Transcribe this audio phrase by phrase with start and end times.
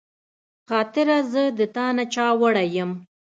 [0.69, 2.91] خاطره زه د تا نه چاوړی یم